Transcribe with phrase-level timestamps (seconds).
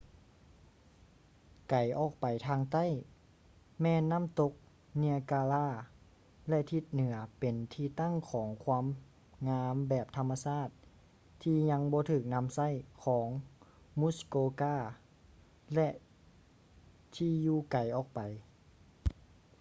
[1.67, 2.85] ໄກອອກໄປທາງໃຕ້
[3.81, 4.51] ແມ່ນນ້ຳຕົກ
[4.97, 5.89] ເນຍກາຣາ niagara
[6.49, 8.85] ແລະ ທິດ ເໜືອເປັນທີ່ຕັ້ງຂອງຄວາມ
[9.49, 10.69] ງາມແບບທຳມະຊາດ
[11.41, 12.69] ທີ່ຍັງບໍ່ຖືກນຳໃຊ້
[13.03, 13.27] ຂອງ
[13.99, 14.77] ມຸສ໌ໂກກາ muskoka
[15.75, 15.89] ແລະ
[17.15, 18.19] ທີ່ຢູ່ໄກອອກໄປ